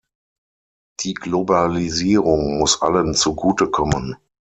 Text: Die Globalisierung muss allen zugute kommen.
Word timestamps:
Die 1.01 1.13
Globalisierung 1.13 2.57
muss 2.57 2.81
allen 2.81 3.13
zugute 3.13 3.67
kommen. 3.67 4.17